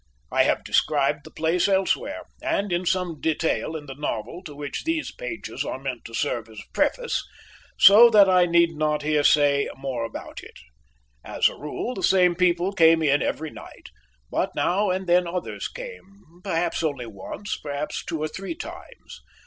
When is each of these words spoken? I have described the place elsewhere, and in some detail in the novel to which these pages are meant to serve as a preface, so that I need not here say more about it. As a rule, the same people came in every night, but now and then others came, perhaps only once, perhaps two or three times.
I 0.31 0.41
have 0.45 0.63
described 0.63 1.25
the 1.25 1.29
place 1.29 1.67
elsewhere, 1.67 2.23
and 2.41 2.73
in 2.73 2.87
some 2.87 3.21
detail 3.21 3.75
in 3.75 3.85
the 3.85 3.93
novel 3.93 4.41
to 4.45 4.55
which 4.55 4.83
these 4.83 5.11
pages 5.13 5.63
are 5.63 5.77
meant 5.77 6.05
to 6.05 6.15
serve 6.15 6.49
as 6.49 6.57
a 6.57 6.73
preface, 6.73 7.23
so 7.77 8.09
that 8.09 8.27
I 8.27 8.47
need 8.47 8.71
not 8.71 9.03
here 9.03 9.23
say 9.23 9.69
more 9.77 10.03
about 10.03 10.41
it. 10.41 10.57
As 11.23 11.49
a 11.49 11.55
rule, 11.55 11.93
the 11.93 12.01
same 12.01 12.33
people 12.33 12.71
came 12.73 13.03
in 13.03 13.21
every 13.21 13.51
night, 13.51 13.89
but 14.31 14.55
now 14.55 14.89
and 14.89 15.05
then 15.05 15.27
others 15.27 15.67
came, 15.67 16.23
perhaps 16.43 16.81
only 16.81 17.05
once, 17.05 17.55
perhaps 17.57 18.03
two 18.03 18.19
or 18.23 18.27
three 18.27 18.55
times. 18.55 19.21